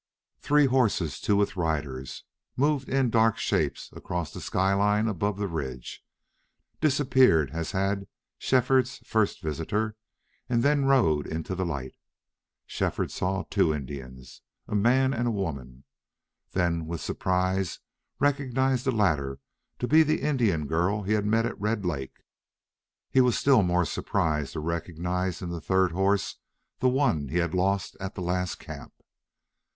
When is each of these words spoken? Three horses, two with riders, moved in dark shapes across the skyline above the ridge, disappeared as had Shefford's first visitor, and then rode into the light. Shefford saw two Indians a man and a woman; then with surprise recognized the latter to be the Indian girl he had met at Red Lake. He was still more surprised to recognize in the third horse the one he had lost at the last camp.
Three 0.39 0.65
horses, 0.65 1.21
two 1.21 1.35
with 1.35 1.55
riders, 1.55 2.23
moved 2.57 2.89
in 2.89 3.11
dark 3.11 3.37
shapes 3.37 3.91
across 3.93 4.33
the 4.33 4.41
skyline 4.41 5.07
above 5.07 5.37
the 5.37 5.47
ridge, 5.47 6.03
disappeared 6.79 7.51
as 7.51 7.73
had 7.73 8.07
Shefford's 8.39 8.97
first 9.05 9.43
visitor, 9.43 9.95
and 10.49 10.63
then 10.63 10.85
rode 10.85 11.27
into 11.27 11.53
the 11.53 11.67
light. 11.67 11.93
Shefford 12.65 13.11
saw 13.11 13.43
two 13.43 13.71
Indians 13.75 14.41
a 14.67 14.73
man 14.73 15.13
and 15.13 15.27
a 15.27 15.37
woman; 15.37 15.83
then 16.53 16.87
with 16.87 16.99
surprise 17.01 17.79
recognized 18.19 18.85
the 18.85 18.91
latter 18.91 19.37
to 19.77 19.87
be 19.87 20.01
the 20.01 20.21
Indian 20.21 20.65
girl 20.65 21.03
he 21.03 21.13
had 21.13 21.27
met 21.27 21.45
at 21.45 21.61
Red 21.61 21.85
Lake. 21.85 22.23
He 23.11 23.21
was 23.21 23.37
still 23.37 23.61
more 23.61 23.85
surprised 23.85 24.53
to 24.53 24.61
recognize 24.61 25.43
in 25.43 25.51
the 25.51 25.61
third 25.61 25.91
horse 25.91 26.37
the 26.79 26.89
one 26.89 27.27
he 27.27 27.37
had 27.37 27.53
lost 27.53 27.95
at 27.99 28.15
the 28.15 28.21
last 28.23 28.55
camp. 28.55 28.93